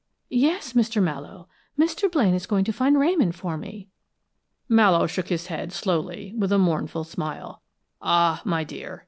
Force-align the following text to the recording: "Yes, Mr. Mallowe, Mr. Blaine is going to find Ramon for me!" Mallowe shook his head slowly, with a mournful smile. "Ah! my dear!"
"Yes, 0.31 0.73
Mr. 0.73 0.99
Mallowe, 0.99 1.47
Mr. 1.77 2.11
Blaine 2.11 2.33
is 2.33 2.47
going 2.47 2.65
to 2.65 2.73
find 2.73 2.97
Ramon 2.99 3.31
for 3.31 3.55
me!" 3.55 3.87
Mallowe 4.67 5.05
shook 5.05 5.27
his 5.27 5.45
head 5.45 5.71
slowly, 5.71 6.33
with 6.35 6.51
a 6.51 6.57
mournful 6.57 7.03
smile. 7.03 7.61
"Ah! 8.01 8.41
my 8.43 8.63
dear!" 8.63 8.99